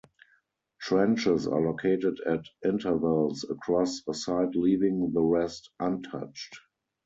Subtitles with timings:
[0.79, 6.59] Trenches are located at intervals across a site leaving the rest untouched.